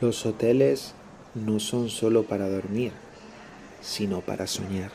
Los 0.00 0.24
hoteles 0.24 0.94
no 1.34 1.60
son 1.60 1.90
solo 1.90 2.22
para 2.22 2.48
dormir, 2.48 2.92
sino 3.82 4.22
para 4.22 4.46
soñar. 4.46 4.90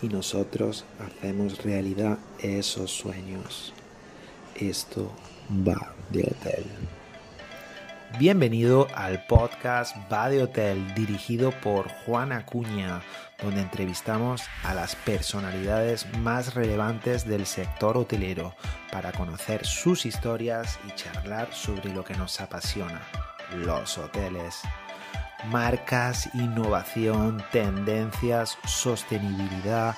Y 0.00 0.08
nosotros 0.08 0.86
hacemos 0.98 1.62
realidad 1.62 2.16
esos 2.38 2.90
sueños. 2.90 3.74
Esto 4.54 5.12
va 5.50 5.92
de 6.08 6.22
hotel. 6.22 6.64
Bienvenido 8.18 8.88
al 8.94 9.24
podcast 9.26 9.94
Va 10.10 10.30
de 10.30 10.42
Hotel, 10.42 10.94
dirigido 10.94 11.52
por 11.62 11.88
Juan 12.04 12.32
Acuña, 12.32 13.02
donde 13.40 13.60
entrevistamos 13.60 14.42
a 14.64 14.74
las 14.74 14.96
personalidades 14.96 16.06
más 16.18 16.54
relevantes 16.54 17.26
del 17.26 17.46
sector 17.46 17.96
hotelero 17.96 18.54
para 18.90 19.12
conocer 19.12 19.64
sus 19.64 20.06
historias 20.06 20.78
y 20.88 20.94
charlar 20.96 21.52
sobre 21.52 21.94
lo 21.94 22.02
que 22.02 22.14
nos 22.14 22.40
apasiona, 22.40 23.00
los 23.54 23.98
hoteles. 23.98 24.62
Marcas, 25.50 26.28
innovación, 26.34 27.42
tendencias, 27.50 28.58
sostenibilidad, 28.66 29.96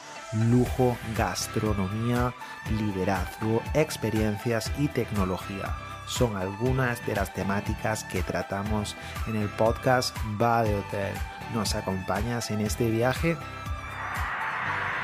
lujo, 0.51 0.97
gastronomía, 1.17 2.33
liderazgo, 2.79 3.61
experiencias 3.75 4.71
y 4.79 4.89
tecnología 4.89 5.75
son 6.07 6.37
algunas 6.37 7.05
de 7.07 7.15
las 7.15 7.33
temáticas 7.33 8.05
que 8.05 8.23
tratamos 8.23 8.97
en 9.29 9.37
el 9.37 9.49
podcast 9.49 10.15
Va 10.41 10.62
de 10.62 10.75
Hotel. 10.75 11.15
¿Nos 11.55 11.75
acompañas 11.75 12.51
en 12.51 12.61
este 12.61 12.91
viaje? 12.91 13.37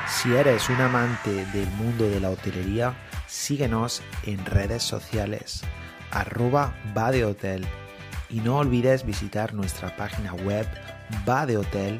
Si 0.07 0.33
eres 0.35 0.69
un 0.69 0.81
amante 0.81 1.45
del 1.47 1.69
mundo 1.71 2.07
de 2.09 2.19
la 2.19 2.29
hotelería, 2.29 2.93
síguenos 3.27 4.03
en 4.25 4.45
redes 4.45 4.83
sociales 4.83 5.63
arroba 6.11 6.73
va 6.97 7.11
de 7.11 7.25
hotel 7.25 7.67
y 8.29 8.41
no 8.41 8.57
olvides 8.57 9.05
visitar 9.05 9.53
nuestra 9.53 9.95
página 9.95 10.33
web 10.33 10.67
vadehotel.com. 11.25 11.99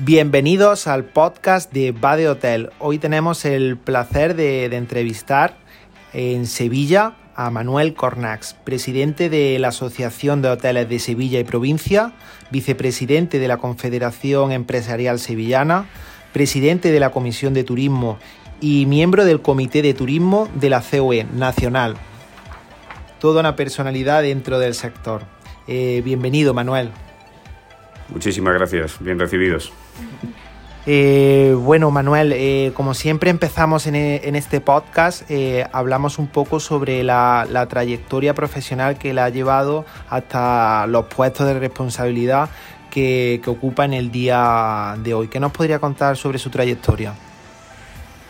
Bienvenidos 0.00 0.86
al 0.86 1.04
podcast 1.04 1.72
de 1.72 1.92
Va 1.92 2.16
de 2.16 2.28
Hotel. 2.28 2.70
Hoy 2.78 2.98
tenemos 2.98 3.44
el 3.44 3.78
placer 3.78 4.36
de, 4.36 4.68
de 4.68 4.76
entrevistar 4.76 5.56
en 6.12 6.46
Sevilla 6.46 7.16
a 7.34 7.50
Manuel 7.50 7.94
Cornax, 7.94 8.54
presidente 8.54 9.28
de 9.28 9.58
la 9.58 9.68
Asociación 9.68 10.42
de 10.42 10.48
Hoteles 10.48 10.88
de 10.88 10.98
Sevilla 10.98 11.38
y 11.38 11.44
Provincia, 11.44 12.12
vicepresidente 12.50 13.38
de 13.38 13.48
la 13.48 13.58
Confederación 13.58 14.52
Empresarial 14.52 15.18
Sevillana, 15.18 15.86
presidente 16.32 16.90
de 16.92 17.00
la 17.00 17.10
Comisión 17.10 17.54
de 17.54 17.64
Turismo 17.64 18.18
y 18.60 18.86
miembro 18.86 19.24
del 19.24 19.42
Comité 19.42 19.82
de 19.82 19.94
Turismo 19.94 20.48
de 20.54 20.70
la 20.70 20.82
COE 20.82 21.24
Nacional. 21.24 21.96
Toda 23.20 23.40
una 23.40 23.56
personalidad 23.56 24.22
dentro 24.22 24.58
del 24.58 24.74
sector. 24.74 25.22
Eh, 25.66 26.02
bienvenido, 26.04 26.54
Manuel. 26.54 26.90
Muchísimas 28.08 28.54
gracias, 28.54 28.96
bien 29.00 29.18
recibidos. 29.18 29.72
Eh, 30.88 31.56
bueno, 31.58 31.90
Manuel, 31.90 32.32
eh, 32.32 32.70
como 32.74 32.94
siempre 32.94 33.30
empezamos 33.30 33.88
en, 33.88 33.96
e, 33.96 34.20
este 34.22 34.60
podcast, 34.60 35.28
eh, 35.28 35.66
hablamos 35.72 36.20
un 36.20 36.28
poco 36.28 36.60
sobre 36.60 37.02
la, 37.02 37.66
trayectoria 37.68 38.34
profesional 38.34 38.96
que 38.96 39.12
le 39.12 39.20
ha 39.20 39.28
llevado 39.28 39.84
hasta 40.08 40.86
los 40.86 41.06
puestos 41.06 41.44
de 41.48 41.58
responsabilidad 41.58 42.50
que, 42.88 43.40
que, 43.42 43.50
ocupa 43.50 43.84
en 43.84 43.94
el 43.94 44.12
día 44.12 44.94
de 45.02 45.14
hoy. 45.14 45.26
¿Qué 45.26 45.40
nos 45.40 45.50
podría 45.50 45.80
contar 45.80 46.16
sobre 46.16 46.38
su 46.38 46.50
trayectoria? 46.50 47.14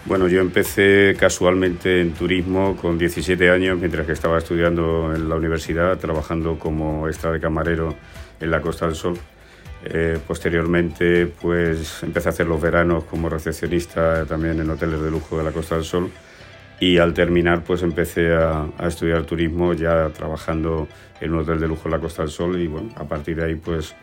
Bueno, 0.06 0.28
yo 0.28 0.40
empecé 0.40 1.16
casualmente 1.18 2.00
en 2.00 2.12
turismo 2.12 2.76
con 2.76 2.96
17 2.96 3.50
años, 3.50 3.76
mientras 3.76 4.06
que 4.06 4.12
estaba 4.12 4.38
estudiando 4.38 5.12
en 5.12 5.28
la 5.28 5.34
universidad, 5.34 5.98
trabajando 5.98 6.60
como 6.60 7.08
extra 7.08 7.32
de 7.32 7.40
camarero 7.40 7.96
en 8.38 8.50
la 8.52 8.60
Costa 8.60 8.86
del 8.86 8.94
Sol 8.94 9.18
eh, 9.84 10.18
posteriormente, 10.26 11.26
pues 11.26 12.02
empecé 12.02 12.28
a 12.28 12.30
hacer 12.30 12.46
los 12.46 12.60
veranos 12.60 13.04
como 13.04 13.28
recepcionista 13.28 14.24
también 14.26 14.60
en 14.60 14.68
hoteles 14.70 15.00
de 15.00 15.10
lujo 15.10 15.38
de 15.38 15.44
la 15.44 15.52
Costa 15.52 15.76
del 15.76 15.84
Sol. 15.84 16.10
Y 16.80 16.98
al 16.98 17.14
terminar, 17.14 17.62
pues 17.64 17.82
empecé 17.82 18.34
a, 18.34 18.66
estudiar 18.86 19.24
turismo 19.24 19.72
ya 19.74 20.10
trabajando 20.10 20.88
en 21.20 21.32
un 21.32 21.40
hotel 21.40 21.60
de 21.60 21.68
lujo 21.68 21.82
en 21.86 21.92
la 21.92 21.98
Costa 22.00 22.22
del 22.22 22.30
Sol. 22.30 22.60
Y 22.60 22.66
bueno, 22.66 22.90
a 22.96 23.04
partir 23.04 23.36
de 23.36 23.44
ahí, 23.44 23.54
pues 23.54 23.94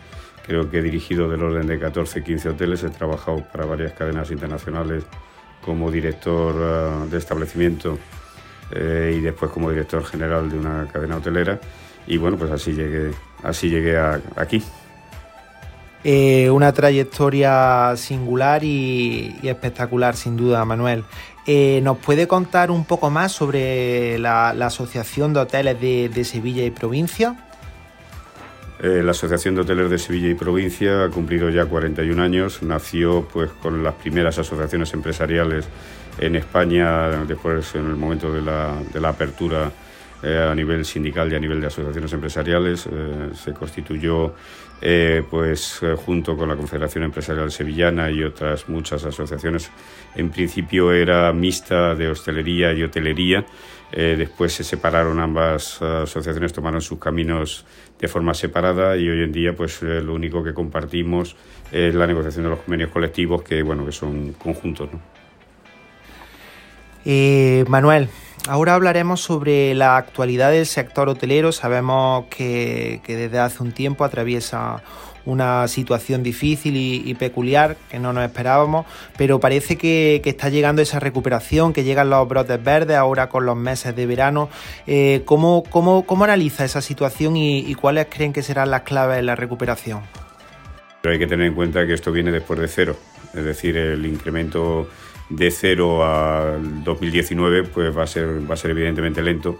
creo 0.45 0.69
que 0.69 0.79
he 0.79 0.81
dirigido 0.81 1.29
del 1.29 1.43
orden 1.43 1.67
de 1.67 1.77
14, 1.77 2.23
15 2.23 2.49
hoteles. 2.49 2.83
He 2.83 2.89
trabajado 2.89 3.43
para 3.51 3.65
varias 3.65 3.93
cadenas 3.93 4.31
internacionales 4.31 5.05
como 5.63 5.91
director 5.91 6.55
eh, 6.57 7.09
de 7.09 7.17
establecimiento 7.17 7.97
eh, 8.71 9.15
y 9.17 9.21
después 9.21 9.51
como 9.51 9.69
director 9.69 10.03
general 10.05 10.49
de 10.49 10.57
una 10.57 10.87
cadena 10.91 11.17
hotelera. 11.17 11.59
Y 12.05 12.17
bueno, 12.17 12.37
pues 12.37 12.51
así 12.51 12.73
llegué, 12.73 13.11
así 13.43 13.69
llegué 13.69 13.97
aquí. 14.35 14.61
Eh, 16.03 16.49
una 16.49 16.73
trayectoria 16.73 17.93
singular 17.95 18.63
y, 18.63 19.39
espectacular, 19.43 20.15
sin 20.17 20.35
duda, 20.35 20.65
Manuel. 20.65 21.05
¿Nos 21.81 21.97
puede 21.97 22.27
contar 22.27 22.71
un 22.71 22.85
poco 22.85 23.09
más 23.09 23.31
sobre 23.31 24.17
la, 24.19 24.49
Asociación 24.49 25.33
de 25.33 25.41
Hoteles 25.41 25.79
de, 25.79 26.23
Sevilla 26.25 26.63
y 26.65 26.71
Provincia? 26.71 27.35
Eh, 28.83 29.01
la 29.01 29.11
Asociación 29.11 29.55
de 29.55 29.61
Hoteles 29.61 29.89
de 29.89 29.97
Sevilla 29.97 30.27
y 30.27 30.35
Provincia 30.35 31.05
ha 31.05 31.09
cumplido 31.09 31.49
ya 31.49 31.65
41 31.65 32.21
años. 32.21 32.61
Nació 32.61 33.25
pues, 33.31 33.49
con 33.49 33.81
las 33.81 33.93
primeras 33.95 34.37
asociaciones 34.37 34.93
empresariales 34.93 35.65
en 36.19 36.35
España, 36.35 37.23
después 37.25 37.73
en 37.75 37.87
el 37.87 37.95
momento 37.95 38.31
de 38.31 38.41
la, 38.41 38.75
de 38.93 38.99
la 38.99 39.09
apertura 39.09 39.71
a 40.21 40.55
nivel 40.55 40.85
sindical 40.85 41.29
y 41.33 41.35
a 41.35 41.39
nivel 41.39 41.59
de 41.59 41.67
asociaciones 41.67 42.13
empresariales. 42.13 42.87
se 43.33 43.53
constituyó 43.53 44.33
eh, 44.85 45.23
pues 45.29 45.79
eh, 45.81 45.95
junto 45.95 46.35
con 46.35 46.49
la 46.49 46.57
Confederación 46.57 47.05
Empresarial 47.05 47.49
Sevillana 47.49 48.11
y 48.11 48.21
otras 48.21 48.67
muchas 48.67 49.05
asociaciones. 49.05 49.71
En 50.13 50.29
principio 50.29 50.91
era 50.91 51.31
mixta 51.31 51.95
de 51.95 52.09
hostelería 52.09 52.73
y 52.73 52.83
hotelería. 52.83 53.45
Eh, 53.93 54.15
después 54.17 54.51
se 54.51 54.65
separaron 54.65 55.21
ambas 55.21 55.81
asociaciones, 55.81 56.51
tomaron 56.51 56.81
sus 56.81 56.99
caminos 56.99 57.65
de 58.03 58.09
forma 58.09 58.33
separada 58.33 58.97
y 58.97 59.09
hoy 59.09 59.23
en 59.23 59.31
día 59.31 59.55
pues 59.55 59.81
lo 59.81 60.13
único 60.13 60.43
que 60.43 60.53
compartimos 60.53 61.35
es 61.71 61.95
la 61.95 62.05
negociación 62.05 62.43
de 62.43 62.49
los 62.49 62.59
convenios 62.59 62.89
colectivos 62.91 63.43
que 63.43 63.63
bueno 63.63 63.85
que 63.85 63.91
son 63.91 64.33
conjuntos. 64.33 64.89
Manuel, 67.67 68.09
Ahora 68.45 68.75
hablaremos 68.75 69.21
sobre 69.21 69.73
la 69.73 69.95
actualidad 69.95 70.51
del 70.51 70.65
sector 70.65 71.07
hotelero. 71.07 71.53
Sabemos 71.53 72.25
que, 72.29 72.99
desde 73.07 73.39
hace 73.39 73.63
un 73.63 73.71
tiempo 73.71 74.03
atraviesa 74.03 74.83
una 75.25 75.67
situación 75.67 76.23
difícil 76.23 76.75
y, 76.75 77.13
peculiar 77.13 77.77
que 77.89 77.99
no 77.99 78.11
nos 78.13 78.25
esperábamos, 78.25 78.85
pero 79.17 79.39
parece 79.39 79.77
que, 79.77 80.21
está 80.23 80.49
llegando 80.49 80.81
esa 80.81 80.99
recuperación, 80.99 81.73
que 81.73 81.83
llegan 81.83 82.09
los 82.09 82.27
brotes 82.27 82.61
verdes 82.63 82.97
ahora 82.97 83.29
con 83.29 83.45
los 83.45 83.55
meses 83.55 83.95
de 83.95 84.05
verano. 84.05 84.49
Eh, 84.87 85.21
¿cómo, 85.25 85.63
analiza 86.23 86.65
esa 86.65 86.81
situación 86.81 87.37
y, 87.37 87.73
cuáles 87.75 88.07
creen 88.09 88.33
que 88.33 88.41
serán 88.41 88.71
las 88.71 88.81
claves 88.81 89.17
de 89.17 89.23
la 89.23 89.35
recuperación? 89.35 90.01
Pero 91.01 91.13
hay 91.13 91.19
que 91.19 91.27
tener 91.27 91.47
en 91.47 91.53
cuenta 91.53 91.85
que 91.85 91.93
esto 91.93 92.11
viene 92.11 92.31
después 92.31 92.59
de 92.59 92.67
cero, 92.67 92.97
es 93.33 93.43
decir, 93.43 93.75
el 93.77 94.05
incremento 94.05 94.87
de 95.29 95.51
cero 95.51 96.05
al 96.05 96.83
2019 96.83 97.63
pues 97.63 97.95
va 97.95 98.03
a 98.03 98.07
ser, 98.07 98.49
va 98.49 98.53
a 98.53 98.57
ser 98.57 98.71
evidentemente 98.71 99.21
lento 99.21 99.59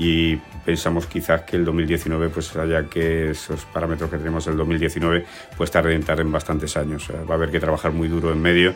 y 0.00 0.36
pensamos 0.64 1.06
quizás 1.06 1.42
que 1.42 1.56
el 1.56 1.64
2019 1.66 2.30
pues 2.30 2.56
haya 2.56 2.84
que 2.84 3.32
esos 3.32 3.66
parámetros 3.66 4.08
que 4.08 4.16
tenemos 4.16 4.46
el 4.46 4.56
2019 4.56 5.26
pues 5.58 5.70
tarden, 5.70 6.02
en 6.08 6.32
bastantes 6.32 6.74
años. 6.78 7.06
va 7.28 7.34
a 7.34 7.36
haber 7.36 7.50
que 7.50 7.60
trabajar 7.60 7.92
muy 7.92 8.08
duro 8.08 8.32
en 8.32 8.40
medio 8.40 8.72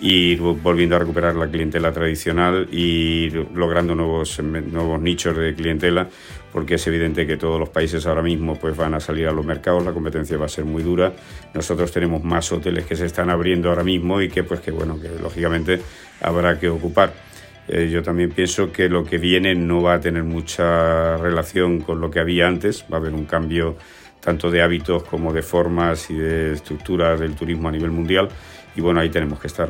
y 0.00 0.36
volviendo 0.36 0.94
a 0.94 1.00
recuperar 1.00 1.34
la 1.34 1.48
clientela 1.48 1.90
tradicional 1.90 2.68
y 2.70 3.28
logrando 3.54 3.96
nuevos, 3.96 4.40
nuevos 4.40 5.00
nichos 5.00 5.36
de 5.36 5.52
clientela 5.52 6.08
porque 6.52 6.76
es 6.76 6.86
evidente 6.86 7.26
que 7.26 7.36
todos 7.36 7.58
los 7.58 7.70
países 7.70 8.06
ahora 8.06 8.22
mismo 8.22 8.54
pues 8.54 8.76
van 8.76 8.94
a 8.94 9.00
salir 9.00 9.26
a 9.26 9.32
los 9.32 9.44
mercados, 9.44 9.84
la 9.84 9.92
competencia 9.92 10.38
va 10.38 10.46
a 10.46 10.48
ser 10.48 10.64
muy 10.64 10.84
dura. 10.84 11.12
Nosotros 11.54 11.90
tenemos 11.90 12.22
más 12.22 12.52
hoteles 12.52 12.86
que 12.86 12.94
se 12.94 13.06
están 13.06 13.30
abriendo 13.30 13.68
ahora 13.68 13.82
mismo 13.82 14.22
y 14.22 14.28
que 14.28 14.44
pues 14.44 14.60
que 14.60 14.70
bueno, 14.70 15.00
que 15.00 15.08
lógicamente 15.20 15.80
habrá 16.20 16.58
que 16.58 16.68
ocupar. 16.68 17.27
Eh, 17.68 17.90
yo 17.90 18.02
también 18.02 18.30
pienso 18.30 18.72
que 18.72 18.88
lo 18.88 19.04
que 19.04 19.18
viene 19.18 19.54
no 19.54 19.82
va 19.82 19.94
a 19.94 20.00
tener 20.00 20.24
mucha 20.24 21.18
relación 21.18 21.80
con 21.80 22.00
lo 22.00 22.10
que 22.10 22.18
había 22.18 22.46
antes, 22.46 22.84
va 22.90 22.96
a 22.96 23.00
haber 23.00 23.12
un 23.12 23.26
cambio 23.26 23.76
tanto 24.20 24.50
de 24.50 24.62
hábitos 24.62 25.04
como 25.04 25.32
de 25.32 25.42
formas 25.42 26.10
y 26.10 26.14
de 26.14 26.54
estructuras 26.54 27.20
del 27.20 27.34
turismo 27.34 27.68
a 27.68 27.72
nivel 27.72 27.90
mundial 27.90 28.28
y 28.74 28.80
bueno, 28.80 29.00
ahí 29.00 29.10
tenemos 29.10 29.38
que 29.38 29.48
estar. 29.48 29.68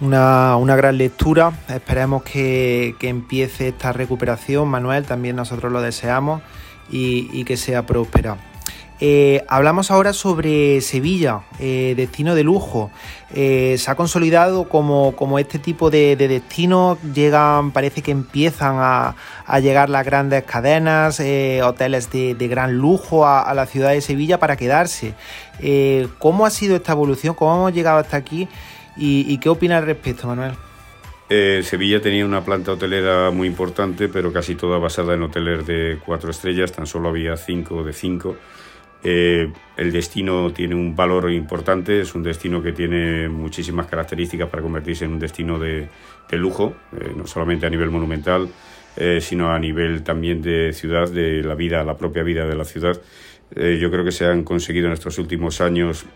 Una, 0.00 0.56
una, 0.56 0.74
gran 0.74 0.98
lectura, 0.98 1.52
esperemos 1.68 2.24
que, 2.24 2.96
que, 2.98 3.08
empiece 3.08 3.68
esta 3.68 3.92
recuperación, 3.92 4.68
Manuel, 4.68 5.04
también 5.04 5.36
nosotros 5.36 5.72
lo 5.72 5.80
deseamos 5.80 6.42
y, 6.90 7.30
y 7.32 7.44
que 7.44 7.56
sea 7.56 7.86
próspera. 7.86 8.36
Eh, 9.04 9.44
hablamos 9.48 9.90
ahora 9.90 10.12
sobre 10.12 10.80
Sevilla, 10.80 11.40
eh, 11.58 11.94
destino 11.96 12.36
de 12.36 12.44
lujo. 12.44 12.92
Eh, 13.34 13.74
se 13.76 13.90
ha 13.90 13.96
consolidado 13.96 14.68
como, 14.68 15.40
este 15.40 15.58
tipo 15.58 15.90
de, 15.90 16.14
destinos. 16.14 16.98
Llegan, 17.12 17.72
parece 17.72 18.00
que 18.00 18.12
empiezan 18.12 18.76
a, 18.78 19.16
llegar 19.60 19.90
las 19.90 20.06
grandes 20.06 20.44
cadenas, 20.44 21.20
hoteles 21.64 22.12
de, 22.12 22.48
gran 22.48 22.74
lujo 22.74 23.26
a, 23.26 23.52
la 23.54 23.66
ciudad 23.66 23.90
de 23.90 24.00
Sevilla 24.00 24.38
para 24.38 24.56
quedarse. 24.56 25.14
¿Cómo 26.20 26.46
ha 26.46 26.50
sido 26.50 26.76
esta 26.76 26.92
evolución? 26.92 27.34
¿Cómo 27.34 27.56
hemos 27.56 27.74
llegado 27.74 27.98
hasta 27.98 28.16
aquí? 28.16 28.46
¿Y, 28.96 29.36
qué 29.38 29.48
opina 29.48 29.78
al 29.78 29.86
respecto, 29.86 30.28
Manuel? 30.28 30.52
Sevilla 31.28 32.00
tenía 32.00 32.24
una 32.24 32.44
planta 32.44 32.70
hotelera 32.70 33.32
muy 33.32 33.48
importante, 33.48 34.08
pero 34.08 34.32
casi 34.32 34.54
toda 34.54 34.78
basada 34.78 35.14
en 35.14 35.24
hoteles 35.24 35.66
de 35.66 35.98
cuatro 36.06 36.30
estrellas, 36.30 36.70
tan 36.70 36.86
solo 36.86 37.08
había 37.08 37.36
cinco 37.36 37.82
de 37.82 37.92
cinco. 37.92 38.36
Eh, 39.04 39.50
el 39.76 39.90
destino 39.90 40.52
tiene 40.52 40.74
un 40.74 40.94
valor 40.94 41.30
importante, 41.32 42.00
es 42.00 42.14
un 42.14 42.22
destino 42.22 42.62
que 42.62 42.72
tiene 42.72 43.28
muchísimas 43.28 43.86
características 43.86 44.48
para 44.48 44.62
convertirse 44.62 45.04
en 45.04 45.12
un 45.12 45.18
destino 45.18 45.58
de, 45.58 45.88
lujo, 46.32 46.74
eh, 46.98 47.12
no 47.14 47.26
solamente 47.26 47.66
a 47.66 47.70
nivel 47.70 47.90
monumental, 47.90 48.48
eh, 48.96 49.20
sino 49.20 49.50
a 49.50 49.58
nivel 49.58 50.02
también 50.02 50.40
de 50.40 50.72
ciudad, 50.72 51.10
de 51.10 51.42
la 51.42 51.54
vida, 51.54 51.82
la 51.84 51.96
propia 51.96 52.22
vida 52.22 52.46
de 52.46 52.54
la 52.54 52.64
ciudad. 52.64 53.00
yo 53.54 53.90
creo 53.90 54.02
que 54.02 54.12
se 54.12 54.24
han 54.24 54.44
conseguido 54.44 54.86
en 54.86 54.94
estos 54.94 55.18
últimos 55.18 55.60
años 55.60 56.06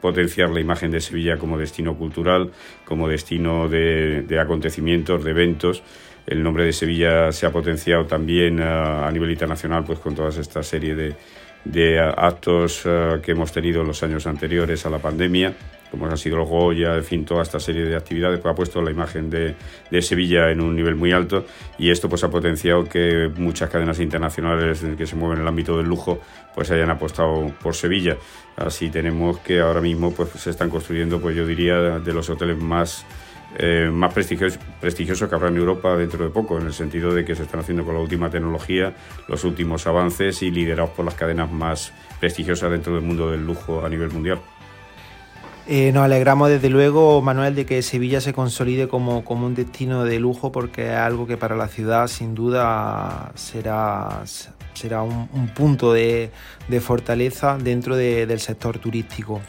potenciar 0.00 0.48
la 0.48 0.58
imagen 0.58 0.90
de 0.90 1.02
Sevilla 1.02 1.36
como 1.36 1.58
destino 1.58 1.98
cultural, 1.98 2.50
como 2.86 3.08
destino 3.08 3.68
de, 3.68 4.38
acontecimientos, 4.40 5.22
de 5.22 5.32
eventos. 5.32 5.82
El 6.26 6.42
nombre 6.42 6.64
de 6.64 6.72
Sevilla 6.72 7.30
se 7.30 7.44
ha 7.44 7.52
potenciado 7.52 8.06
también 8.06 8.62
a 8.62 9.10
nivel 9.12 9.30
internacional 9.30 9.84
pues 9.84 9.98
con 9.98 10.14
toda 10.14 10.30
esta 10.30 10.62
serie 10.62 10.94
de, 10.94 11.14
de 11.72 12.00
actos 12.00 12.82
eh, 12.84 13.20
que 13.22 13.32
hemos 13.32 13.52
tenido 13.52 13.80
en 13.80 13.88
los 13.88 14.02
años 14.02 14.26
anteriores 14.26 14.86
a 14.86 14.90
la 14.90 14.98
pandemia, 14.98 15.54
como 15.90 16.06
han 16.06 16.18
sido 16.18 16.36
los 16.36 16.48
Goya, 16.48 16.94
en 16.94 17.04
fin, 17.04 17.24
toda 17.24 17.42
esta 17.42 17.58
serie 17.60 17.84
de 17.84 17.96
actividades, 17.96 18.40
pues 18.40 18.52
ha 18.52 18.54
puesto 18.54 18.82
la 18.82 18.90
imagen 18.90 19.30
de, 19.30 19.54
de, 19.90 20.02
Sevilla 20.02 20.50
en 20.50 20.60
un 20.60 20.74
nivel 20.74 20.94
muy 20.94 21.12
alto 21.12 21.44
y 21.78 21.90
esto 21.90 22.08
pues 22.08 22.22
ha 22.24 22.30
potenciado 22.30 22.84
que 22.84 23.30
muchas 23.36 23.70
cadenas 23.70 24.00
internacionales 24.00 24.84
que 24.96 25.06
se 25.06 25.16
mueven 25.16 25.38
en 25.38 25.42
el 25.42 25.48
ámbito 25.48 25.76
del 25.76 25.86
lujo 25.86 26.20
pues 26.54 26.70
hayan 26.70 26.90
apostado 26.90 27.52
por 27.62 27.74
Sevilla. 27.74 28.16
Así 28.56 28.90
tenemos 28.90 29.38
que 29.38 29.60
ahora 29.60 29.80
mismo 29.80 30.12
pues 30.12 30.30
se 30.30 30.50
están 30.50 30.70
construyendo, 30.70 31.20
pues 31.20 31.36
yo 31.36 31.46
diría, 31.46 31.98
de 31.98 32.12
los 32.12 32.28
hoteles 32.30 32.58
más 32.58 33.04
eh, 33.58 33.88
más 33.90 34.12
prestigioso, 34.12 35.28
que 35.28 35.34
habrá 35.34 35.48
en 35.48 35.56
Europa 35.56 35.96
dentro 35.96 36.24
de 36.24 36.30
poco, 36.30 36.58
en 36.58 36.66
el 36.66 36.72
sentido 36.72 37.14
de 37.14 37.24
que 37.24 37.34
se 37.34 37.44
están 37.44 37.60
haciendo 37.60 37.84
con 37.84 37.94
la 37.94 38.00
última 38.00 38.28
tecnología, 38.28 38.94
los 39.28 39.44
últimos 39.44 39.86
avances 39.86 40.42
y 40.42 40.50
liderados 40.50 40.90
por 40.90 41.04
las 41.04 41.14
cadenas 41.14 41.50
más 41.50 41.92
prestigiosas 42.20 42.70
dentro 42.70 42.94
del 42.94 43.02
mundo 43.02 43.30
del 43.30 43.46
lujo 43.46 43.84
a 43.84 43.88
nivel 43.88 44.10
mundial. 44.10 44.40
Eh, 45.68 45.90
nos 45.92 46.04
alegramos 46.04 46.48
desde 46.48 46.70
luego, 46.70 47.20
Manuel, 47.22 47.56
de 47.56 47.66
que 47.66 47.82
Sevilla 47.82 48.20
se 48.20 48.32
consolide 48.32 48.86
como, 48.86 49.24
como 49.24 49.46
un 49.46 49.54
destino 49.56 50.04
de 50.04 50.20
lujo 50.20 50.52
porque 50.52 50.92
es 50.92 50.96
algo 50.96 51.26
que 51.26 51.36
para 51.36 51.56
la 51.56 51.66
ciudad 51.66 52.06
sin 52.06 52.36
duda 52.36 53.32
será, 53.34 54.22
será 54.74 55.02
un, 55.02 55.48
punto 55.56 55.92
de, 55.92 56.30
fortaleza 56.80 57.58
dentro 57.58 57.96
del 57.96 58.38
sector 58.38 58.78
turístico. 58.78 59.40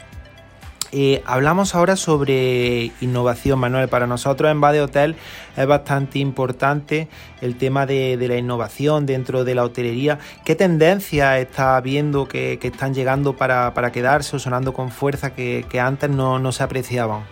Eh, 0.90 1.22
hablamos 1.26 1.74
ahora 1.74 1.96
sobre 1.96 2.92
innovación, 3.00 3.58
Manuel. 3.58 3.88
Para 3.88 4.06
nosotros 4.06 4.50
en 4.50 4.60
Bade 4.60 4.80
Hotel 4.80 5.16
es 5.56 5.66
bastante 5.66 6.18
importante 6.18 7.08
el 7.40 7.56
tema 7.56 7.84
de, 7.84 8.16
la 8.28 8.36
innovación 8.36 9.04
dentro 9.04 9.44
de 9.44 9.54
la 9.54 9.64
hotelería. 9.64 10.18
¿Qué 10.44 10.54
tendencias 10.54 11.38
está 11.38 11.80
viendo 11.80 12.26
que, 12.26 12.58
están 12.62 12.94
llegando 12.94 13.36
para, 13.36 13.72
quedarse 13.92 14.36
o 14.36 14.38
sonando 14.38 14.72
con 14.72 14.90
fuerza 14.90 15.34
que, 15.34 15.80
antes 15.80 16.10
no, 16.10 16.52
se 16.52 16.62
apreciaban? 16.62 17.22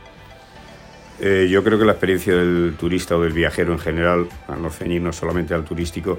Eh, 1.18 1.48
yo 1.50 1.64
creo 1.64 1.78
que 1.78 1.86
la 1.86 1.92
experiencia 1.92 2.34
del 2.34 2.74
turista 2.78 3.16
o 3.16 3.22
del 3.22 3.32
viajero 3.32 3.72
en 3.72 3.78
general, 3.78 4.28
a 4.48 4.56
no 4.56 4.68
ceñirnos 4.68 5.16
solamente 5.16 5.54
al 5.54 5.64
turístico, 5.64 6.18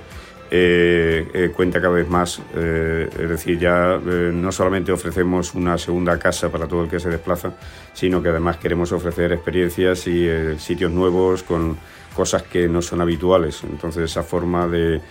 eh, 0.49 1.27
eh, 1.33 1.51
cuenta 1.55 1.81
cada 1.81 1.93
vez 1.93 2.07
más. 2.07 2.41
Eh, 2.55 3.09
es 3.11 3.29
decir, 3.29 3.59
ya 3.59 3.97
no 3.97 4.51
solamente 4.51 4.91
ofrecemos 4.91 5.53
una 5.53 5.77
segunda 5.77 6.17
casa 6.17 6.49
para 6.49 6.67
todo 6.67 6.83
el 6.83 6.89
que 6.89 6.99
se 6.99 7.09
desplaza, 7.09 7.53
sino 7.93 8.21
que 8.21 8.29
además 8.29 8.57
queremos 8.57 8.91
ofrecer 8.91 9.33
experiencias 9.33 10.07
y 10.07 10.27
sitios 10.57 10.91
nuevos 10.91 11.43
con 11.43 11.77
cosas 12.13 12.43
que 12.43 12.67
no 12.67 12.81
son 12.81 13.01
habituales. 13.01 13.61
Entonces 13.63 14.09
esa 14.09 14.23
forma 14.23 14.67
de, 14.67 15.01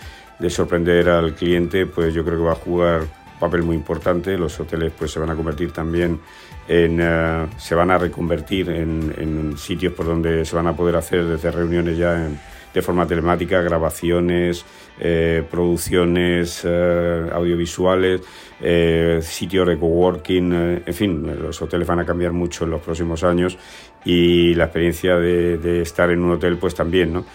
sorprender 0.49 1.09
al 1.09 1.35
cliente, 1.35 1.85
pues 1.85 2.13
yo 2.13 2.23
creo 2.23 2.37
que 2.37 2.43
va 2.43 2.51
a 2.53 2.55
jugar 2.55 3.01
un 3.01 3.39
papel 3.39 3.63
muy 3.63 3.75
importante. 3.75 4.37
Los 4.37 4.59
hoteles 4.59 4.91
pues 4.97 5.11
se 5.11 5.19
van 5.19 5.29
a 5.29 5.35
convertir 5.35 5.71
también 5.71 6.19
en, 6.67 7.49
se 7.57 7.75
van 7.75 7.91
a 7.91 7.97
reconvertir 7.97 8.69
en, 8.69 9.13
en 9.17 9.57
sitios 9.57 9.93
por 9.93 10.05
donde 10.05 10.45
se 10.45 10.55
van 10.55 10.67
a 10.67 10.75
poder 10.75 10.95
hacer 10.95 11.25
desde 11.25 11.51
reuniones 11.51 11.97
ya 11.97 12.25
en 12.25 12.39
de 12.77 12.83
forma 12.83 13.07
telemática, 13.07 13.59
grabaciones, 13.61 14.63
eh, 14.99 15.43
producciones 15.49 16.61
eh, 16.63 17.29
audiovisuales, 17.33 18.21
eh, 18.61 19.19
sitios 19.23 19.67
de 19.67 19.79
coworking, 19.79 20.53
en 20.85 20.93
fin, 20.93 21.41
los 21.41 21.59
hoteles 21.59 21.87
van 21.87 22.01
a 22.01 22.05
cambiar 22.05 22.33
mucho 22.33 22.65
en 22.65 22.71
los 22.71 22.81
próximos 22.81 23.23
años 23.23 23.57
y 24.05 24.53
la 24.53 24.65
experiencia 24.65 25.15
de, 25.15 25.81
estar 25.81 26.11
en 26.11 26.23
un 26.23 26.33
hotel 26.33 26.57
pues 26.57 26.75
también, 26.75 27.13
¿no? 27.13 27.25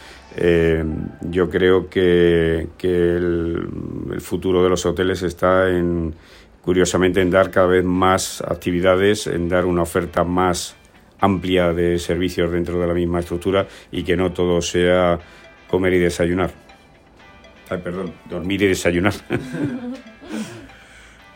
yo 1.28 1.50
creo 1.50 1.90
que, 1.90 2.68
el, 2.82 3.68
el, 4.12 4.20
futuro 4.20 4.62
de 4.62 4.70
los 4.70 4.86
hoteles 4.86 5.22
está 5.22 5.68
en, 5.68 6.14
curiosamente, 6.62 7.20
en 7.20 7.30
dar 7.30 7.50
cada 7.50 7.66
vez 7.66 7.84
más 7.84 8.40
actividades, 8.40 9.26
en 9.26 9.48
dar 9.48 9.66
una 9.66 9.82
oferta 9.82 10.24
más 10.24 10.76
amplia 11.22 11.72
de 11.72 11.98
servicios 11.98 12.50
dentro 12.50 12.78
de 12.78 12.86
la 12.86 12.94
misma 12.94 13.20
estructura 13.20 13.66
y 13.90 14.02
que 14.02 14.16
no 14.16 14.32
todo 14.32 14.60
sea 14.60 15.18
comer 15.68 15.94
y 15.94 15.98
desayunar. 16.00 16.50
Ay, 17.70 17.78
perdón, 17.78 18.12
dormir 18.28 18.60
y 18.62 18.66
desayunar. 18.66 19.14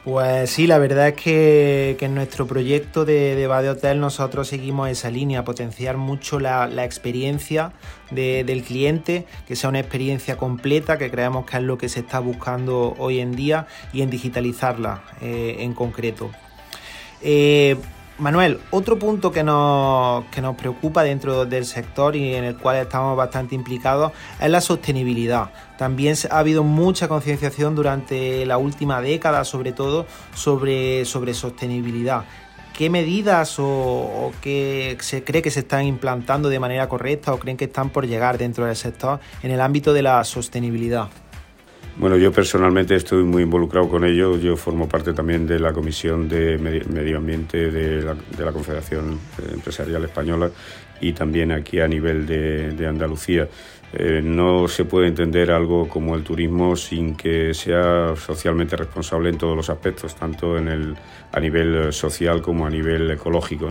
Pues 0.06 0.50
sí, 0.50 0.68
la 0.68 0.78
verdad 0.78 1.08
es 1.08 1.14
que, 1.14 1.96
en 2.00 2.14
nuestro 2.14 2.46
proyecto 2.46 3.04
de, 3.04 3.34
de 3.34 3.48
Bade 3.48 3.70
Hotel 3.70 3.98
nosotros 3.98 4.46
seguimos 4.46 4.88
esa 4.88 5.10
línea, 5.10 5.42
potenciar 5.42 5.96
mucho 5.96 6.38
la, 6.38 6.84
experiencia 6.84 7.72
del 8.12 8.62
cliente, 8.62 9.26
que 9.48 9.56
sea 9.56 9.68
una 9.68 9.80
experiencia 9.80 10.36
completa, 10.36 10.96
que 10.96 11.10
creemos 11.10 11.44
que 11.44 11.56
es 11.56 11.64
lo 11.64 11.76
que 11.76 11.88
se 11.88 11.98
está 11.98 12.20
buscando 12.20 12.94
hoy 12.98 13.18
en 13.18 13.34
día, 13.34 13.66
y 13.92 14.02
en 14.02 14.10
digitalizarla 14.10 15.02
eh, 15.20 15.56
en 15.58 15.74
concreto. 15.74 16.30
Eh, 17.20 17.74
Manuel, 18.18 18.60
otro 18.70 18.98
punto 18.98 19.30
que 19.30 19.42
nos, 19.42 20.24
que 20.26 20.40
nos 20.40 20.56
preocupa 20.56 21.02
dentro 21.02 21.44
del 21.44 21.66
sector 21.66 22.16
y 22.16 22.34
en 22.34 22.44
el 22.44 22.56
cual 22.56 22.78
estamos 22.78 23.14
bastante 23.14 23.54
implicados 23.54 24.12
es 24.40 24.48
la 24.48 24.62
sostenibilidad. 24.62 25.50
También 25.76 26.16
ha 26.30 26.38
habido 26.38 26.64
mucha 26.64 27.08
concienciación 27.08 27.74
durante 27.74 28.46
la 28.46 28.56
última 28.56 29.02
década, 29.02 29.44
sobre 29.44 29.72
todo, 29.72 30.06
sobre, 30.34 31.04
sobre 31.04 31.34
sostenibilidad. 31.34 32.24
¿Qué 32.72 32.88
medidas 32.88 33.58
o, 33.58 33.66
o 33.66 34.32
qué 34.40 34.96
se 35.00 35.22
cree 35.22 35.42
que 35.42 35.50
se 35.50 35.60
están 35.60 35.84
implantando 35.84 36.48
de 36.48 36.58
manera 36.58 36.88
correcta 36.88 37.34
o 37.34 37.38
creen 37.38 37.58
que 37.58 37.66
están 37.66 37.90
por 37.90 38.06
llegar 38.06 38.38
dentro 38.38 38.64
del 38.64 38.76
sector 38.76 39.20
en 39.42 39.50
el 39.50 39.60
ámbito 39.60 39.92
de 39.92 40.02
la 40.02 40.24
sostenibilidad? 40.24 41.08
Bueno, 41.98 42.18
yo 42.18 42.30
personalmente 42.30 42.94
estoy 42.94 43.24
muy 43.24 43.44
involucrado 43.44 43.88
con 43.88 44.04
ello. 44.04 44.36
Yo 44.36 44.54
formo 44.56 44.86
parte 44.86 45.14
también 45.14 45.46
de 45.46 45.58
la 45.58 45.72
Comisión 45.72 46.28
de 46.28 46.58
Medio 46.58 47.16
Ambiente 47.16 47.70
de 47.70 48.02
la, 48.02 48.52
Confederación 48.52 49.18
Empresarial 49.50 50.04
Española 50.04 50.50
y 51.00 51.14
también 51.14 51.52
aquí 51.52 51.80
a 51.80 51.88
nivel 51.88 52.26
de, 52.26 52.86
Andalucía. 52.86 53.48
Eh, 53.94 54.20
no 54.22 54.68
se 54.68 54.84
puede 54.84 55.08
entender 55.08 55.50
algo 55.50 55.88
como 55.88 56.14
el 56.16 56.22
turismo 56.22 56.76
sin 56.76 57.16
que 57.16 57.54
sea 57.54 58.14
socialmente 58.14 58.76
responsable 58.76 59.30
en 59.30 59.38
todos 59.38 59.56
los 59.56 59.70
aspectos, 59.70 60.14
tanto 60.16 60.58
en 60.58 60.68
el, 60.68 60.94
a 61.32 61.40
nivel 61.40 61.94
social 61.94 62.42
como 62.42 62.66
a 62.66 62.70
nivel 62.70 63.10
ecológico. 63.10 63.70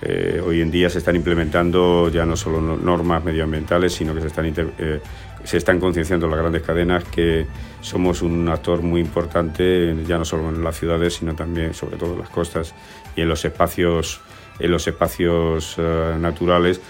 Eh, 0.00 0.40
hoy 0.44 0.60
en 0.60 0.70
día 0.70 0.88
se 0.88 0.98
están 0.98 1.16
implementando 1.16 2.08
ya 2.08 2.24
no 2.24 2.36
solo 2.36 2.60
normas 2.60 3.24
medioambientales, 3.24 3.92
sino 3.92 4.14
que 4.14 4.20
se 4.20 4.28
están, 4.28 4.46
eh, 4.46 5.00
se 5.48 5.56
están 5.56 5.80
concienciando 5.80 6.28
las 6.28 6.38
grandes 6.38 6.60
cadenas 6.62 7.04
que 7.04 7.46
somos 7.80 8.20
un 8.20 8.46
actor 8.50 8.82
muy 8.82 9.00
importante, 9.00 9.96
ya 10.06 10.18
no 10.18 10.26
solo 10.26 10.50
en 10.50 10.62
las 10.62 10.78
ciudades, 10.78 11.14
sino 11.14 11.34
también, 11.34 11.72
sobre 11.72 11.96
todo, 11.96 12.12
en 12.12 12.18
las 12.18 12.28
costas 12.28 12.74
y 13.16 13.22
en 13.22 13.30
los 13.30 13.42
espacios, 13.46 14.20
en 14.58 14.70
los 14.70 14.86
espacios 14.86 15.76
eh, 15.78 16.16
naturales. 16.20 16.82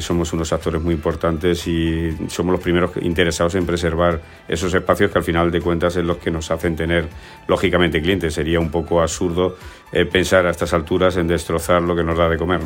somos 0.00 0.34
unos 0.34 0.52
actores 0.52 0.82
muy 0.82 0.92
importantes 0.92 1.66
y 1.66 2.14
somos 2.28 2.52
los 2.52 2.60
primeros 2.60 2.90
interesados 3.00 3.54
en 3.54 3.64
preservar 3.64 4.20
esos 4.48 4.74
espacios 4.74 5.10
que 5.10 5.16
al 5.16 5.24
final 5.24 5.50
de 5.50 5.62
cuentas 5.62 5.96
es 5.96 6.04
los 6.04 6.18
que 6.18 6.30
nos 6.30 6.50
hacen 6.50 6.76
tener 6.76 7.08
lógicamente 7.48 8.02
clientes. 8.02 8.34
Sería 8.34 8.60
un 8.60 8.70
poco 8.70 9.00
absurdo 9.00 9.56
eh, 9.92 10.04
pensar 10.04 10.44
a 10.44 10.50
estas 10.50 10.74
alturas 10.74 11.16
en 11.16 11.26
destrozar 11.26 11.80
lo 11.80 11.96
que 11.96 12.04
nos 12.04 12.18
da 12.18 12.28
de 12.28 12.36
comer. 12.36 12.60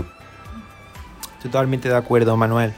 Totalmente 1.40 1.88
de 1.88 1.94
acuerdo, 1.96 2.36
Manuel. 2.36 2.72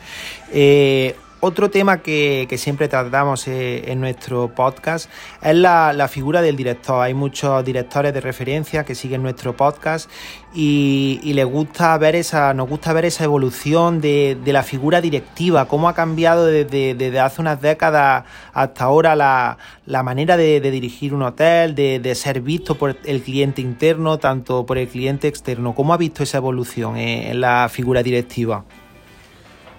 Eh, 0.52 1.16
otro 1.40 1.70
tema 1.70 2.02
que, 2.02 2.46
siempre 2.58 2.88
tratamos 2.88 3.48
eh, 3.48 3.90
en 3.90 4.00
nuestro 4.00 4.54
podcast 4.54 5.10
es 5.42 5.54
la, 5.56 6.08
figura 6.08 6.42
del 6.42 6.56
director. 6.56 7.02
Hay 7.02 7.14
muchos 7.14 7.64
directores 7.64 8.12
de 8.12 8.20
referencia 8.20 8.84
que 8.84 8.94
siguen 8.94 9.22
nuestro 9.22 9.56
podcast 9.56 10.10
y, 10.54 11.20
les 11.24 11.46
gusta 11.46 11.96
ver 11.96 12.16
esa, 12.16 12.52
nos 12.52 12.68
gusta 12.68 12.92
ver 12.92 13.06
esa 13.06 13.24
evolución 13.24 14.00
de, 14.00 14.38
la 14.44 14.62
figura 14.62 15.00
directiva, 15.00 15.66
cómo 15.66 15.88
ha 15.88 15.94
cambiado 15.94 16.44
desde, 16.46 17.20
hace 17.20 17.40
unas 17.40 17.60
décadas 17.60 18.24
hasta 18.52 18.84
ahora 18.84 19.16
la, 19.16 20.02
manera 20.02 20.36
de, 20.36 20.60
dirigir 20.60 21.14
un 21.14 21.22
hotel, 21.22 21.74
de, 21.74 22.14
ser 22.14 22.42
visto 22.42 22.74
por 22.74 22.98
el 23.04 23.22
cliente 23.22 23.62
interno, 23.62 24.18
tanto 24.18 24.66
por 24.66 24.76
el 24.76 24.88
cliente 24.88 25.28
externo. 25.28 25.74
¿Cómo 25.74 25.94
ha 25.94 25.96
visto 25.96 26.22
esa 26.22 26.38
evolución 26.38 26.96
en 26.96 27.40
la 27.40 27.68
figura 27.70 28.02
directiva? 28.02 28.64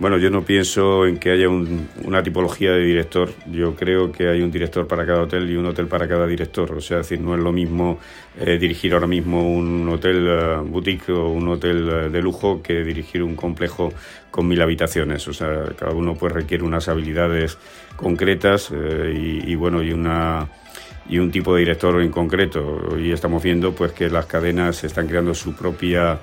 Bueno, 0.02 0.18
yo 0.18 0.32
no 0.32 0.44
pienso 0.44 1.06
en 1.06 1.20
que 1.20 1.30
haya 1.30 1.48
una 1.48 2.24
tipología 2.24 2.72
de 2.72 2.84
director. 2.84 3.30
Yo 3.52 3.76
creo 3.76 4.12
que 4.12 4.30
hay 4.30 4.42
un 4.42 4.50
director 4.50 4.88
para 4.88 5.06
cada 5.06 5.22
hotel 5.22 5.48
y 5.48 5.56
un 5.56 5.68
hotel 5.68 5.86
para 5.86 6.08
cada 6.08 6.26
director. 6.26 6.72
O 6.72 6.82
sea, 6.82 6.98
decir, 6.98 7.22
no 7.22 7.36
es 7.36 7.40
lo 7.40 7.52
mismo 7.52 8.00
eh, 8.40 8.58
dirigir 8.58 8.96
ahora 8.96 9.06
mismo 9.06 9.48
un 9.48 9.88
hotel 9.90 10.28
eh, 10.28 10.56
boutique 10.66 11.12
o 11.12 11.28
un 11.28 11.48
hotel 11.50 11.88
eh, 11.88 12.10
de 12.10 12.20
lujo 12.20 12.64
que 12.64 12.84
dirigir 12.84 13.22
un 13.22 13.36
complejo 13.36 13.94
con 14.32 14.48
mil 14.48 14.60
habitaciones. 14.64 15.28
O 15.28 15.34
sea, 15.34 15.66
cada 15.78 15.92
uno 15.92 16.16
pues 16.16 16.34
requiere 16.34 16.64
unas 16.64 16.88
habilidades 16.88 17.60
concretas 17.96 18.72
y, 18.72 19.52
y, 19.52 19.54
bueno, 19.54 19.84
y 19.84 19.94
una 19.94 20.50
y 21.08 21.20
un 21.20 21.30
tipo 21.30 21.54
de 21.54 21.60
director 21.60 22.02
en 22.02 22.10
concreto. 22.10 22.98
Y 22.98 23.12
estamos 23.12 23.44
viendo 23.44 23.76
pues 23.76 23.92
que 23.92 24.10
las 24.10 24.26
cadenas 24.26 24.84
están 24.84 25.08
creando 25.08 25.36
su 25.36 25.54
propia 25.54 26.18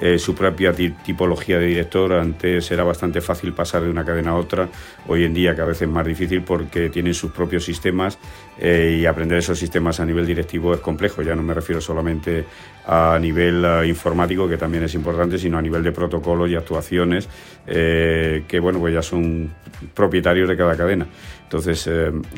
eh, 0.00 0.18
su 0.18 0.34
propia 0.34 0.72
tipología 0.72 1.58
de 1.58 1.66
director. 1.66 2.12
Antes 2.14 2.68
era 2.70 2.82
bastante 2.82 3.20
fácil 3.20 3.52
pasar 3.52 3.82
de 3.82 3.90
una 3.90 4.04
cadena 4.04 4.32
a 4.32 4.34
otra, 4.34 4.68
hoy 5.06 5.24
en 5.24 5.32
día 5.32 5.54
cada 5.54 5.68
vez 5.68 5.82
es 5.82 5.88
más 5.88 6.04
difícil 6.04 6.42
porque 6.42 6.90
tienen 6.90 7.14
sus 7.14 7.30
propios 7.30 7.64
sistemas 7.64 8.18
eh, 8.58 8.98
y 9.00 9.06
aprender 9.06 9.38
esos 9.38 9.58
sistemas 9.58 10.00
a 10.00 10.04
nivel 10.04 10.26
directivo 10.26 10.74
es 10.74 10.80
complejo. 10.80 11.22
Ya 11.22 11.36
no 11.36 11.42
me 11.42 11.54
refiero 11.54 11.80
solamente 11.80 12.44
a 12.86 13.16
nivel 13.20 13.64
eh, 13.64 13.86
informático, 13.86 14.48
que 14.48 14.56
también 14.56 14.82
es 14.82 14.94
importante, 14.94 15.38
sino 15.38 15.58
a 15.58 15.62
nivel 15.62 15.82
de 15.84 15.92
protocolos 15.92 16.50
y 16.50 16.56
actuaciones 16.56 17.28
que 17.66 18.58
bueno, 18.60 18.78
pues 18.78 18.92
ya 18.92 19.00
son 19.00 19.50
propietarios 19.94 20.48
de 20.48 20.56
cada 20.56 20.76
cadena. 20.76 21.06
Entonces, 21.44 21.88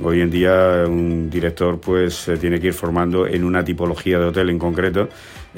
hoy 0.03 0.21
en 0.21 0.31
día 0.31 0.85
un 0.87 1.29
director 1.29 1.81
pues 1.81 2.15
se 2.15 2.37
tiene 2.37 2.61
que 2.61 2.69
ir 2.69 2.75
formando 2.75 3.27
en 3.27 3.43
una 3.43 3.65
tipología 3.65 4.19
de 4.19 4.27
hotel 4.27 4.51
en 4.51 4.59
concreto 4.59 5.09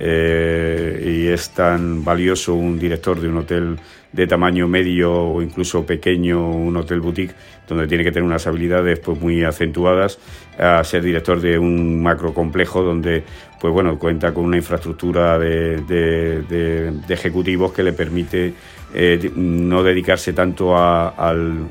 eh, 0.01 1.03
y 1.05 1.27
es 1.27 1.51
tan 1.51 2.05
valioso 2.05 2.55
un 2.55 2.79
director 2.79 3.21
de 3.21 3.29
un 3.29 3.39
hotel 3.39 3.77
de 4.13 4.27
tamaño 4.27 4.69
medio 4.69 5.13
o 5.13 5.43
incluso 5.43 5.85
pequeño, 5.85 6.51
un 6.51 6.77
hotel 6.77 7.01
boutique, 7.01 7.35
donde 7.67 7.89
tiene 7.89 8.05
que 8.05 8.13
tener 8.13 8.25
unas 8.25 8.47
habilidades 8.47 9.01
pues, 9.01 9.21
muy 9.21 9.43
acentuadas, 9.43 10.19
a 10.57 10.83
ser 10.85 11.03
director 11.03 11.41
de 11.41 11.59
un 11.59 12.01
macro 12.01 12.33
complejo 12.33 12.83
donde 12.83 13.25
pues, 13.61 13.73
bueno, 13.73 13.99
cuenta 13.99 14.33
con 14.33 14.45
una 14.45 14.57
infraestructura 14.57 15.37
de, 15.39 16.93
ejecutivos 17.09 17.73
que 17.73 17.83
le 17.83 17.93
permite 17.93 18.55
eh, 18.95 19.33
no 19.35 19.83
dedicarse 19.83 20.33
tanto 20.33 20.77
a, 20.77 21.09
al, 21.09 21.69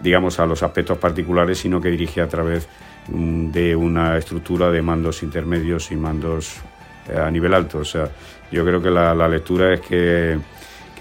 digamos, 0.00 0.40
a 0.40 0.46
los 0.46 0.62
aspectos 0.62 0.96
particulares, 0.98 1.58
sino 1.58 1.80
que 1.80 1.90
dirige 1.90 2.22
a 2.22 2.28
través 2.28 2.66
mm, 3.08 3.50
de 3.50 3.76
una 3.76 4.16
estructura 4.16 4.70
de 4.70 4.80
mandos 4.80 5.22
intermedios 5.22 5.92
y 5.92 5.96
mandos 5.96 6.62
a 7.14 7.30
nivel 7.30 7.54
alto. 7.54 7.78
O 7.78 7.84
sea, 7.84 8.08
yo 8.50 8.64
creo 8.64 8.80
que 8.80 8.90
la, 8.90 9.28
lectura 9.28 9.74
es 9.74 9.80
que, 9.80 10.38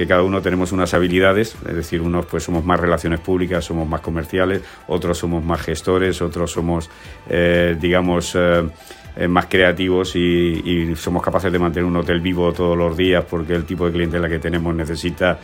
cada 0.07 0.23
uno 0.23 0.41
tenemos 0.41 0.71
unas 0.71 0.93
habilidades, 0.93 1.55
es 1.67 1.75
decir, 1.75 2.01
unos 2.01 2.25
pues 2.25 2.43
somos 2.43 2.65
más 2.65 2.79
relaciones 2.79 3.19
públicas, 3.21 3.63
somos 3.63 3.87
más 3.87 4.01
comerciales, 4.01 4.61
otros 4.87 5.17
somos 5.17 5.43
más 5.43 5.61
gestores, 5.61 6.21
otros 6.21 6.51
somos, 6.51 6.89
eh, 7.29 7.77
digamos, 7.79 8.35
eh, 8.35 9.27
más 9.29 9.45
creativos 9.45 10.17
y, 10.17 10.93
somos 10.97 11.23
capaces 11.23 11.49
de 11.49 11.59
mantener 11.59 11.85
un 11.85 11.95
hotel 11.95 12.19
vivo 12.19 12.51
todos 12.51 12.77
los 12.77 12.97
días 12.97 13.23
porque 13.23 13.53
el 13.53 13.63
tipo 13.63 13.85
de 13.85 13.93
clientela 13.93 14.27
que 14.27 14.39
tenemos 14.39 14.75
necesita 14.75 15.39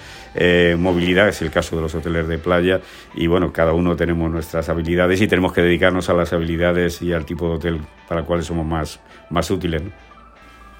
movilidad, 0.77 1.29
es 1.29 1.41
el 1.41 1.49
caso 1.49 1.77
de 1.77 1.83
los 1.83 1.95
hoteles 1.95 2.27
de 2.27 2.37
playa 2.37 2.81
y 3.15 3.27
bueno, 3.27 3.53
cada 3.53 3.71
uno 3.71 3.95
tenemos 3.95 4.29
nuestras 4.29 4.67
habilidades 4.67 5.21
y 5.21 5.27
tenemos 5.29 5.53
que 5.53 5.61
dedicarnos 5.61 6.09
a 6.09 6.13
las 6.13 6.33
habilidades 6.33 7.01
y 7.01 7.13
al 7.13 7.23
tipo 7.23 7.47
de 7.47 7.53
hotel 7.53 7.81
para 8.09 8.21
el 8.21 8.27
cual 8.27 8.43
somos 8.43 8.65
más, 8.65 8.99
más 9.29 9.49
útiles. 9.49 9.81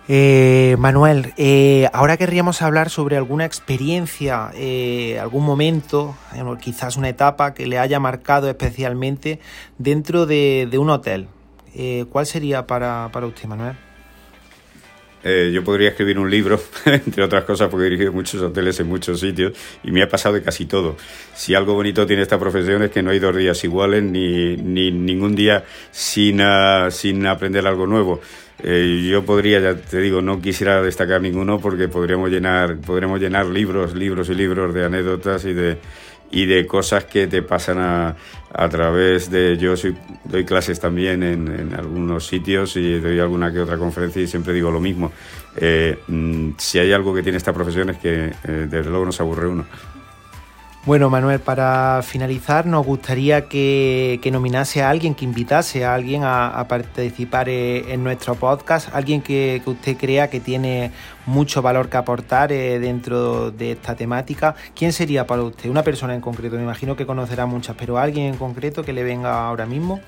Eh, 0.08 0.75
Manuel, 0.79 1.34
eh, 1.38 1.88
ahora 1.93 2.17
querríamos 2.17 2.62
hablar 2.62 2.89
sobre 2.89 3.17
alguna 3.17 3.46
experiencia, 3.46 4.51
eh, 4.55 5.20
algún 5.20 5.46
momento, 5.46 6.17
quizás 6.60 6.98
una 6.98 7.10
etapa 7.10 7.53
que 7.53 7.67
le 7.67 7.77
haya 7.77 8.00
marcado 8.00 8.50
especialmente 8.50 9.39
dentro 9.77 10.25
de, 10.25 10.70
un 10.77 10.89
hotel. 10.89 11.27
¿Cuál 12.10 12.25
sería 12.25 12.67
para, 12.67 13.10
usted, 13.24 13.48
Manuel? 13.48 13.75
yo 15.24 15.63
podría 15.63 15.89
escribir 15.89 16.17
un 16.17 16.31
libro, 16.31 16.60
entre 16.86 17.24
otras 17.24 17.43
cosas, 17.43 17.70
porque 17.70 17.86
he 17.86 17.89
dirigido 17.91 18.12
muchos 18.12 18.41
hoteles 18.41 18.79
en 18.79 18.88
muchos 18.88 19.20
sitios 19.20 19.53
y 19.84 19.91
me 19.91 20.01
ha 20.01 20.10
pasado 20.10 20.34
de 20.34 20.41
casi 20.41 20.65
todo. 20.65 20.98
Si 21.36 21.53
algo 21.53 21.75
bonito 21.75 22.08
tiene 22.08 22.24
esta 22.24 22.39
profesión 22.39 22.81
es 22.81 22.89
que 22.89 23.03
no 23.03 23.12
hay 23.12 23.20
dos 23.20 23.38
días 23.38 23.63
iguales 23.63 24.01
ni, 24.01 24.55
ningún 24.58 25.36
día 25.36 25.63
sin, 25.91 26.41
ah, 26.41 26.89
sin 26.89 27.27
aprender 27.27 27.67
algo 27.67 27.86
nuevo. 27.86 28.20
Eh, 28.63 29.08
yo 29.10 29.24
podría, 29.25 29.60
ya 29.60 29.75
te 29.75 30.00
digo, 30.00 30.22
no 30.22 30.41
quisiera 30.41 30.82
destacar 30.82 31.22
ninguno 31.22 31.60
porque 31.60 31.88
podríamos 31.88 32.30
llenar, 32.30 32.77
podríamos 32.77 33.20
llenar 33.20 33.48
libros, 33.48 33.96
libros 33.96 34.30
y 34.30 34.36
libros 34.36 34.74
de 34.74 34.86
anécdotas 34.86 35.46
y 35.46 35.53
de, 35.53 35.77
y 36.32 36.46
de 36.46 36.65
cosas 36.65 37.06
que 37.06 37.27
te 37.27 37.41
pasan 37.41 37.80
a, 37.80 38.15
a 38.53 38.70
través 38.70 39.30
de... 39.30 39.58
Yo 39.58 39.75
soy, 39.75 39.96
doy 40.24 40.46
clases 40.46 40.80
también 40.80 41.24
en, 41.24 41.48
en, 41.48 41.74
algunos 41.74 42.25
sitios 42.27 42.75
y 42.77 43.00
doy 43.00 43.20
alguna 43.20 43.51
que 43.51 43.60
otra 43.60 43.77
conferencia 43.77 44.22
y 44.22 44.27
siempre 44.27 44.53
digo 44.53 44.72
lo 44.72 44.80
mismo. 44.80 45.12
Eh, 45.58 45.98
mm, 46.08 46.51
si 46.58 46.80
hay 46.80 46.94
algo 46.94 47.13
que 47.13 47.24
tiene 47.24 47.38
esta 47.38 47.53
profesión 47.53 47.89
es 47.89 47.98
que 47.98 48.32
eh, 48.44 48.68
desde 48.70 48.89
luego 48.89 49.06
no 49.06 49.12
se 49.12 49.24
aburre 49.24 49.48
uno. 49.48 49.65
Bueno, 50.84 51.12
Manuel, 51.12 51.40
para 51.40 52.02
finalizar, 52.02 52.66
nos 52.66 52.84
gustaría 52.84 53.48
que, 53.48 54.20
nominase 54.32 54.82
a 54.82 54.90
alguien, 54.90 55.14
que 55.14 55.26
invitase 55.26 55.86
a 55.86 55.94
alguien 55.94 56.24
a, 56.26 56.66
participar 56.68 57.50
eh, 57.50 57.94
en 57.94 58.04
nuestro 58.04 58.34
podcast, 58.34 58.90
alguien 58.92 59.22
que, 59.22 59.62
usted 59.64 59.96
crea 59.96 60.32
que 60.32 60.40
tiene 60.40 60.92
mucho 61.28 61.62
valor 61.62 61.88
que 61.88 61.98
aportar 61.98 62.52
eh, 62.52 62.80
dentro 62.80 63.52
de 63.52 63.74
esta 63.74 63.96
temática. 63.96 64.56
¿Quién 64.76 64.92
sería 64.92 65.28
para 65.28 65.44
usted? 65.44 65.70
Una 65.70 65.84
persona 65.84 66.16
en 66.16 66.22
concreto, 66.22 66.56
me 66.56 66.64
imagino 66.64 66.96
que 66.96 67.06
conocerá 67.06 67.46
muchas, 67.46 67.76
pero 67.78 68.00
alguien 68.00 68.26
en 68.26 68.38
concreto 68.38 68.84
que 68.84 68.92
le 68.92 69.04
venga 69.04 69.48
ahora 69.48 69.68
mismo. 69.68 70.02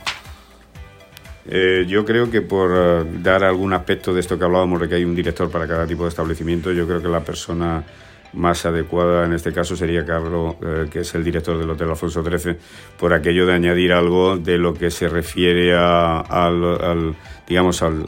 Eh, 1.46 1.86
yo 1.88 2.04
creo 2.04 2.32
que 2.32 2.42
por 2.42 3.22
dar 3.22 3.44
algún 3.44 3.74
aspecto 3.74 4.12
de 4.12 4.22
esto 4.22 4.40
que 4.40 4.46
hablábamos 4.46 4.82
de 4.82 4.90
que 4.90 4.96
hay 4.96 5.06
un 5.06 5.14
director 5.14 5.52
para 5.52 5.68
cada 5.68 5.86
tipo 5.86 6.02
de 6.02 6.10
establecimiento, 6.10 6.72
yo 6.72 6.88
creo 6.88 7.00
que 7.00 7.10
la 7.10 7.20
persona 7.20 7.84
más 8.34 8.66
adecuada 8.66 9.26
en 9.26 9.34
este 9.34 9.54
caso 9.54 9.76
sería 9.76 10.06
Carlos, 10.06 10.56
eh, 10.62 10.88
que 10.92 11.02
es 11.02 11.16
el 11.16 11.24
director 11.24 11.58
del 11.58 11.70
Hotel 11.70 11.90
Alfonso 11.90 12.24
XIII, 12.24 12.56
por 12.98 13.14
aquello 13.14 13.46
de 13.46 13.54
añadir 13.54 13.94
algo 13.94 14.38
de 14.38 14.58
lo 14.58 14.74
que 14.74 14.92
se 14.92 15.08
refiere 15.08 15.76
al, 15.76 17.16
digamos, 17.48 17.82
al 17.82 18.06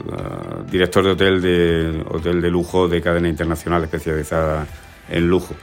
director 0.70 1.04
de 1.04 1.10
hotel 1.10 1.42
de 1.42 2.04
hotel 2.08 2.40
de 2.40 2.50
lujo 2.50 2.88
de 2.88 3.00
cadena 3.00 3.28
internacional 3.28 3.84
especializada 3.84 4.66
en 5.08 5.28
lujo. 5.28 5.54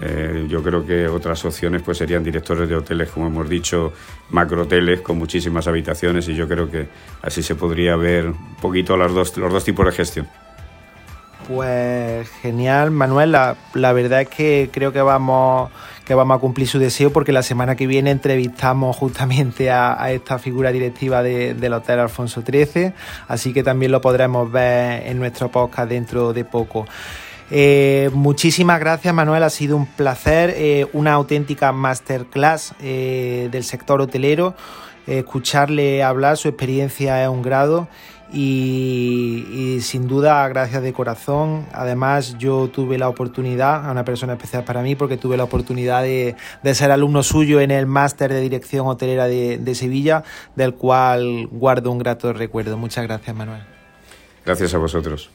Eh, 0.00 0.46
yo 0.48 0.62
creo 0.62 0.84
que 0.84 1.08
otras 1.08 1.42
opciones 1.46 1.82
pues 1.82 1.98
serían 1.98 2.22
directores 2.22 2.68
de 2.68 2.76
hoteles, 2.76 3.10
como 3.10 3.28
hemos 3.28 3.48
dicho, 3.48 3.92
macrohoteles 4.30 5.00
con 5.00 5.16
muchísimas 5.16 5.66
habitaciones 5.66 6.28
y 6.28 6.34
yo 6.34 6.46
creo 6.46 6.70
que 6.70 6.88
así 7.22 7.42
se 7.42 7.54
podría 7.54 7.96
ver 7.96 8.26
un 8.26 8.56
poquito 8.56 8.96
los 8.96 9.14
dos, 9.14 9.36
los 9.38 9.52
dos 9.52 9.64
tipos 9.64 9.86
de 9.86 9.92
gestión. 9.92 10.28
Pues 11.48 12.28
genial, 12.42 12.90
Manuel. 12.90 13.30
La, 13.30 13.92
verdad 13.92 14.22
es 14.22 14.28
que 14.28 14.68
creo 14.72 14.92
que 14.92 15.00
vamos, 15.00 15.70
que 16.04 16.14
vamos 16.14 16.36
a 16.36 16.40
cumplir 16.40 16.66
su 16.66 16.80
deseo 16.80 17.12
porque 17.12 17.30
la 17.32 17.44
semana 17.44 17.76
que 17.76 17.86
viene 17.86 18.10
entrevistamos 18.10 18.96
justamente 18.96 19.70
a, 19.70 20.10
esta 20.10 20.40
figura 20.40 20.72
directiva 20.72 21.22
del 21.22 21.72
Hotel 21.72 22.00
Alfonso 22.00 22.42
XIII, 22.42 22.92
así 23.28 23.52
que 23.52 23.62
también 23.62 23.92
lo 23.92 24.00
podremos 24.00 24.50
ver 24.50 25.06
en 25.06 25.18
nuestro 25.18 25.48
podcast 25.48 25.88
dentro 25.88 26.32
de 26.32 26.44
poco. 26.44 26.86
Eh, 27.48 28.10
muchísimas 28.12 28.80
gracias 28.80 29.14
Manuel, 29.14 29.44
ha 29.44 29.50
sido 29.50 29.76
un 29.76 29.86
placer, 29.86 30.52
eh, 30.56 30.88
una 30.92 31.12
auténtica 31.12 31.70
masterclass 31.70 32.74
eh, 32.80 33.48
del 33.52 33.62
sector 33.62 34.00
hotelero, 34.00 34.56
escucharle 35.06 36.02
hablar, 36.02 36.36
su 36.36 36.48
experiencia 36.48 37.22
es 37.22 37.28
un 37.28 37.42
grado 37.42 37.86
y, 38.32 39.78
sin 39.80 40.08
duda 40.08 40.46
gracias 40.48 40.82
de 40.82 40.92
corazón. 40.92 41.66
Además 41.72 42.36
yo 42.38 42.68
tuve 42.68 42.98
la 42.98 43.08
oportunidad, 43.08 43.86
a 43.86 43.92
una 43.92 44.04
persona 44.04 44.34
especial 44.34 44.64
para 44.64 44.82
mí, 44.82 44.94
porque 44.94 45.16
tuve 45.16 45.36
la 45.36 45.44
oportunidad 45.44 46.02
de, 46.02 46.36
ser 46.74 46.90
alumno 46.90 47.22
suyo 47.22 47.60
en 47.60 47.70
el 47.70 47.86
máster 47.86 48.32
de 48.32 48.40
dirección 48.40 48.86
hotelera 48.86 49.26
de, 49.26 49.58
de 49.58 49.74
Sevilla, 49.74 50.24
del 50.54 50.74
cual 50.74 51.46
guardo 51.50 51.90
un 51.90 51.98
grato 51.98 52.32
recuerdo. 52.32 52.76
Muchas 52.76 53.04
gracias 53.04 53.34
Manuel. 53.34 53.62
Gracias 54.44 54.74
a 54.74 54.78
vosotros. 54.78 55.30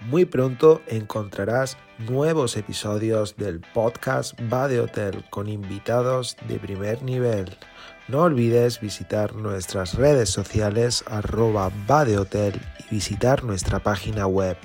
Muy 0.00 0.26
pronto 0.26 0.80
encontrarás 0.86 1.76
nuevos 1.98 2.56
episodios 2.56 3.36
del 3.36 3.60
podcast 3.60 4.38
Va 4.52 4.68
de 4.68 4.80
Hotel 4.80 5.24
con 5.28 5.48
invitados 5.48 6.36
de 6.46 6.58
primer 6.58 7.02
nivel. 7.02 7.56
No 8.08 8.22
olvides 8.22 8.80
visitar 8.80 9.34
nuestras 9.34 9.94
redes 9.94 10.30
sociales 10.30 11.04
arroba 11.06 11.70
va 11.88 12.04
de 12.06 12.16
hotel 12.16 12.58
y 12.78 12.84
visitar 12.94 13.44
nuestra 13.44 13.80
página 13.80 14.26
web 14.26 14.56